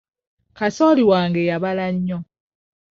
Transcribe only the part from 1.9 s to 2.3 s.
nnyo.